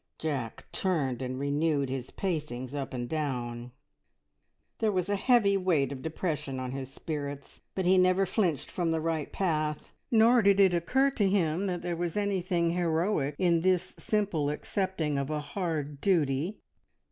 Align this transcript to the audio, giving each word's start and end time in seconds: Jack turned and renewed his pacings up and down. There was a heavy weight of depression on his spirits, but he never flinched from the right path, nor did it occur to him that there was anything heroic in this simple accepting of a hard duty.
Jack 0.17 0.65
turned 0.71 1.21
and 1.21 1.37
renewed 1.37 1.91
his 1.91 2.09
pacings 2.09 2.73
up 2.73 2.91
and 2.91 3.07
down. 3.07 3.71
There 4.79 4.91
was 4.91 5.09
a 5.09 5.15
heavy 5.15 5.55
weight 5.57 5.91
of 5.91 6.01
depression 6.01 6.59
on 6.59 6.71
his 6.71 6.91
spirits, 6.91 7.61
but 7.75 7.85
he 7.85 7.99
never 7.99 8.25
flinched 8.25 8.71
from 8.71 8.89
the 8.89 8.99
right 8.99 9.31
path, 9.31 9.93
nor 10.09 10.41
did 10.41 10.59
it 10.59 10.73
occur 10.73 11.11
to 11.11 11.29
him 11.29 11.67
that 11.67 11.83
there 11.83 11.95
was 11.95 12.17
anything 12.17 12.71
heroic 12.71 13.35
in 13.37 13.61
this 13.61 13.93
simple 13.99 14.49
accepting 14.49 15.19
of 15.19 15.29
a 15.29 15.39
hard 15.39 16.01
duty. 16.01 16.57